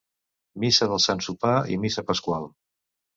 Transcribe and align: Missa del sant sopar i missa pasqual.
Missa 0.61 0.87
del 0.91 1.01
sant 1.03 1.21
sopar 1.25 1.53
i 1.73 1.77
missa 1.83 2.05
pasqual. 2.09 2.49